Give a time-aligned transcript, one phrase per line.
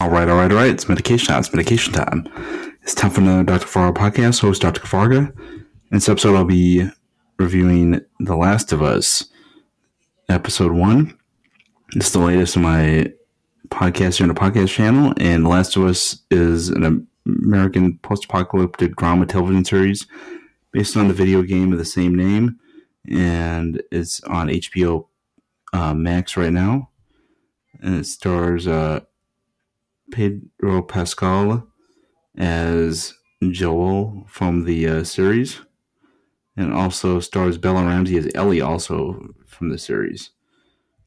[0.00, 0.70] All right, all right, all right.
[0.70, 1.40] It's medication time.
[1.40, 2.28] It's medication time.
[2.82, 3.66] It's time for another Dr.
[3.66, 4.40] Kafarga podcast.
[4.40, 4.80] Host Dr.
[4.80, 5.36] Kafarga.
[5.36, 6.88] In this episode, I'll be
[7.36, 9.24] reviewing The Last of Us,
[10.28, 11.18] episode one.
[11.96, 13.12] Is the latest in my
[13.70, 18.94] podcast here on the podcast channel, and The Last of Us is an American post-apocalyptic
[18.94, 20.06] drama television series
[20.70, 22.56] based on the video game of the same name,
[23.10, 25.08] and it's on HBO
[25.72, 26.90] uh, Max right now.
[27.80, 29.00] And it stars uh,
[30.10, 31.66] Pedro Pascal
[32.36, 33.14] as
[33.50, 35.60] Joel from the uh, series,
[36.56, 40.30] and also stars Bella Ramsey as Ellie, also from the series,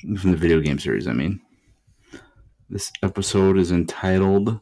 [0.00, 1.06] from the video game series.
[1.06, 1.40] I mean,
[2.68, 4.60] this episode is entitled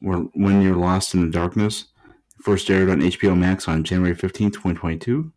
[0.00, 1.86] "When You're Lost in the Darkness."
[2.42, 5.32] First aired on HBO Max on January fifteenth, twenty twenty two.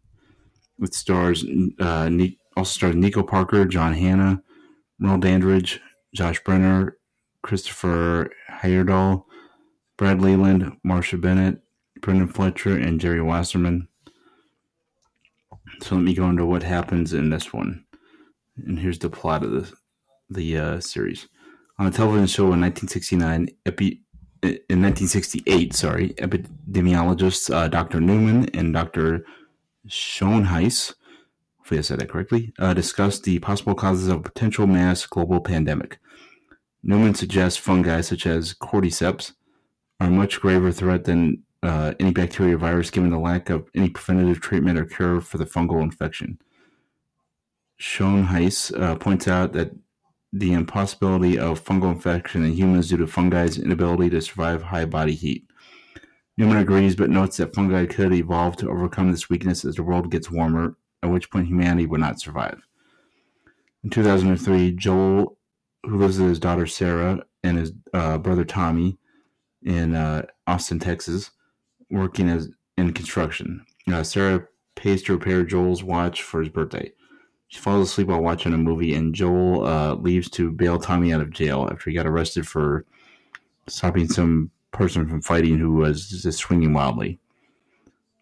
[0.81, 1.45] It stars
[1.79, 2.09] uh,
[2.57, 4.41] also stars Nico Parker, John Hannah,
[4.99, 5.81] Merle Dandridge,
[6.13, 6.93] Josh Brener,
[7.43, 9.25] Christopher Heyerdahl,
[9.97, 11.61] Brad Leland, Marcia Bennett,
[12.01, 13.87] Brendan Fletcher, and Jerry Wasserman.
[15.81, 17.85] So let me go into what happens in this one.
[18.57, 19.73] And here's the plot of the
[20.29, 21.27] the uh, series.
[21.79, 24.01] On a television show in 1969, epi-
[24.41, 27.99] in 1968, sorry, epidemiologists uh, Dr.
[27.99, 29.25] Newman and Dr.
[29.87, 30.93] Schoenheiss,
[31.57, 35.39] hopefully I said that correctly, uh, discussed the possible causes of a potential mass global
[35.39, 35.99] pandemic.
[36.83, 39.33] Newman suggests fungi such as cordyceps
[39.99, 43.69] are a much graver threat than uh, any bacteria or virus given the lack of
[43.73, 46.37] any preventative treatment or cure for the fungal infection.
[47.79, 49.71] Schoenheiss uh, points out that
[50.33, 55.13] the impossibility of fungal infection in humans due to fungi's inability to survive high body
[55.13, 55.45] heat.
[56.37, 60.11] Newman agrees but notes that fungi could evolve to overcome this weakness as the world
[60.11, 62.67] gets warmer, at which point humanity would not survive.
[63.83, 65.37] In 2003, Joel
[65.85, 68.97] who lives with his daughter Sarah and his uh, brother Tommy
[69.63, 71.31] in uh, Austin, Texas,
[71.89, 73.65] working as in construction.
[73.91, 74.45] Uh, Sarah
[74.75, 76.91] pays to repair Joel's watch for his birthday.
[77.47, 81.21] She falls asleep while watching a movie, and Joel uh, leaves to bail Tommy out
[81.21, 82.85] of jail after he got arrested for
[83.67, 87.19] stopping some person from fighting who was just swinging wildly.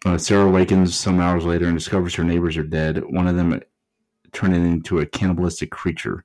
[0.04, 3.02] Uh, Sarah awakens some hours later and discovers her neighbors are dead.
[3.04, 3.60] One of them
[4.32, 6.24] turning into a cannibalistic creature.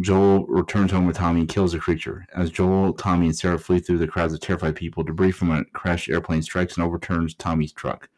[0.00, 2.26] Joel returns home with Tommy and kills the creature.
[2.34, 5.64] As Joel, Tommy, and Sarah flee through the crowds of terrified people, debris from a
[5.66, 8.08] crashed airplane strikes and overturns Tommy's truck.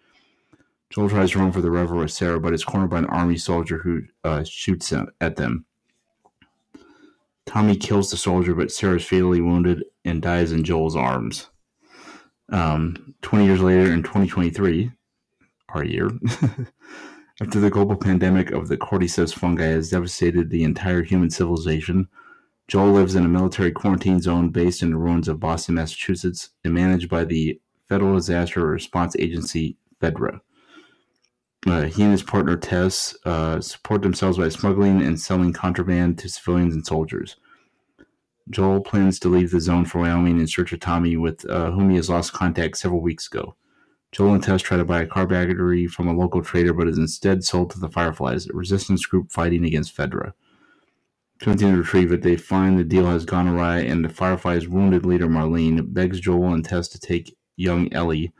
[0.90, 3.36] Joel tries to run for the river with Sarah, but is cornered by an army
[3.36, 5.66] soldier who uh, shoots at them.
[7.44, 11.48] Tommy kills the soldier, but Sarah is fatally wounded and dies in Joel's arms.
[12.50, 14.90] Um, 20 years later, in 2023,
[15.70, 16.10] our year,
[17.40, 22.08] After the global pandemic of the cordyceps fungi has devastated the entire human civilization,
[22.66, 26.74] Joel lives in a military quarantine zone based in the ruins of Boston, Massachusetts, and
[26.74, 30.40] managed by the Federal Disaster Response Agency, FEDRA.
[31.66, 36.28] Uh, he and his partner Tess uh, support themselves by smuggling and selling contraband to
[36.28, 37.36] civilians and soldiers.
[38.50, 41.90] Joel plans to leave the zone for Wyoming in search of Tommy, with uh, whom
[41.90, 43.54] he has lost contact several weeks ago.
[44.12, 46.98] Joel and Tess try to buy a car battery from a local trader, but is
[46.98, 50.32] instead sold to the Fireflies, a resistance group fighting against Fedra.
[51.40, 55.06] Attempting to retrieve it, they find the deal has gone awry, and the Fireflies' wounded
[55.06, 58.32] leader Marlene begs Joel and Tess to take young Ellie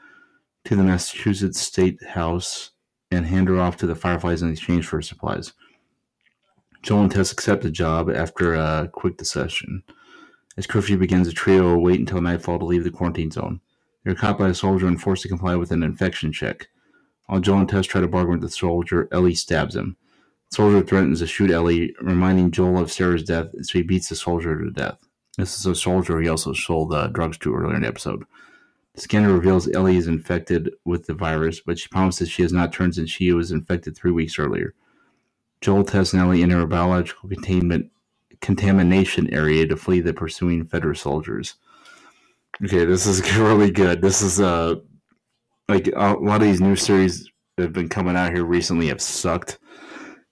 [0.65, 2.71] to the Massachusetts State House
[3.11, 5.53] and hand her off to the Fireflies in exchange for supplies.
[6.83, 9.83] Joel and Tess accept the job after a quick discussion.
[10.57, 13.61] As curfew begins, the trio wait until nightfall to leave the quarantine zone.
[14.05, 16.69] They're caught by a soldier and forced to comply with an infection check.
[17.27, 19.97] While Joel and Tess try to bargain with the soldier, Ellie stabs him.
[20.51, 24.17] The soldier threatens to shoot Ellie, reminding Joel of Sarah's death, so he beats the
[24.17, 24.99] soldier to death.
[25.37, 28.25] This is a soldier he also sold uh, drugs to earlier in the episode.
[28.95, 32.73] The scanner reveals Ellie is infected with the virus, but she promises she has not
[32.73, 34.75] turned since she was infected three weeks earlier.
[35.61, 37.91] Joel, Tess, and Ellie enter a biological containment
[38.41, 41.55] contamination area to flee the pursuing Federal soldiers.
[42.65, 44.03] Okay, this is really good.
[44.03, 44.77] This is uh
[45.69, 49.03] like a lot of these new series that have been coming out here recently have
[49.03, 49.59] sucked.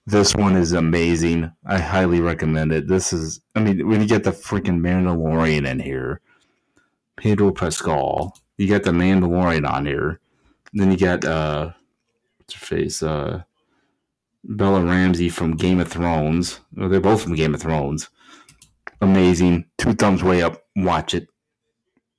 [0.07, 1.53] This one is amazing.
[1.67, 2.87] I highly recommend it.
[2.87, 6.21] This is, I mean, when you get the freaking Mandalorian in here,
[7.17, 10.21] Pedro Pascal, you got the Mandalorian on here,
[10.73, 11.73] then you got uh,
[12.39, 13.43] what's her face, uh,
[14.45, 16.61] Bella Ramsey from Game of Thrones.
[16.75, 18.09] Well, they're both from Game of Thrones.
[19.01, 19.67] Amazing.
[19.77, 20.63] Two thumbs way up.
[20.77, 21.29] Watch it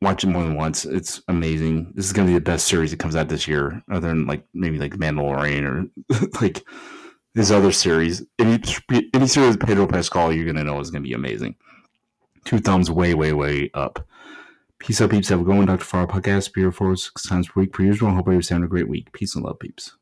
[0.02, 0.86] watch it more than once.
[0.86, 1.92] It's amazing.
[1.96, 4.26] This is going to be the best series that comes out this year, other than
[4.28, 6.64] like maybe like Mandalorian or like
[7.34, 8.24] this other series.
[8.40, 8.62] Any
[9.14, 11.56] any series Pedro Pascal, you're going to know is going to be amazing.
[12.46, 14.08] two thumbs way, way, way up.
[14.80, 15.30] Peace out, peeps.
[15.30, 15.84] Have a good one, Dr.
[15.84, 16.54] Farr podcast.
[16.54, 18.10] Be Beer four six times per week per usual.
[18.10, 19.12] I hope everybody's having a great week.
[19.12, 19.96] Peace and love, peeps.